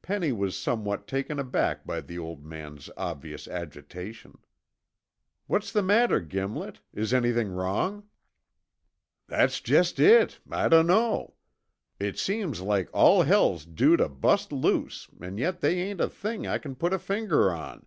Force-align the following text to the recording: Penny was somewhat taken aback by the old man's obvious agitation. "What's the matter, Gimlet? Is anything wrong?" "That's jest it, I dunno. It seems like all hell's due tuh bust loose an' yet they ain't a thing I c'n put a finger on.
Penny 0.00 0.30
was 0.30 0.56
somewhat 0.56 1.08
taken 1.08 1.40
aback 1.40 1.84
by 1.84 2.00
the 2.00 2.16
old 2.20 2.44
man's 2.44 2.88
obvious 2.96 3.48
agitation. 3.48 4.38
"What's 5.48 5.72
the 5.72 5.82
matter, 5.82 6.20
Gimlet? 6.20 6.78
Is 6.92 7.12
anything 7.12 7.48
wrong?" 7.50 8.04
"That's 9.26 9.60
jest 9.60 9.98
it, 9.98 10.38
I 10.48 10.68
dunno. 10.68 11.34
It 11.98 12.16
seems 12.16 12.60
like 12.60 12.88
all 12.92 13.24
hell's 13.24 13.64
due 13.64 13.96
tuh 13.96 14.08
bust 14.08 14.52
loose 14.52 15.08
an' 15.20 15.36
yet 15.36 15.60
they 15.60 15.80
ain't 15.80 16.00
a 16.00 16.08
thing 16.08 16.46
I 16.46 16.58
c'n 16.58 16.76
put 16.76 16.92
a 16.92 16.98
finger 17.00 17.52
on. 17.52 17.86